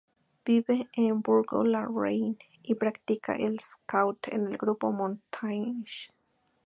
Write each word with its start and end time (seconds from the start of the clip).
Vive 0.47 0.87
en 0.93 1.21
Bourg-la 1.21 1.85
Reine, 1.85 2.39
y 2.63 2.73
practica 2.73 3.35
el 3.35 3.59
Scout 3.59 4.29
en 4.29 4.47
el 4.47 4.57
Grupo 4.57 4.91
Montaigne. 4.91 5.85